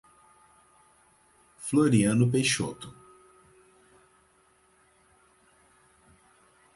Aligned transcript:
Floriano 1.57 2.27
Peixoto 2.31 2.89